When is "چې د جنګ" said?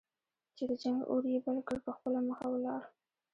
0.55-0.99